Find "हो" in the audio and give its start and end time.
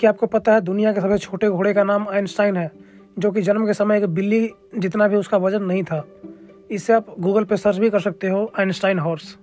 8.28-8.52